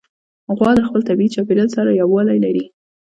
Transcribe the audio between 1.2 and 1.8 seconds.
چاپېریال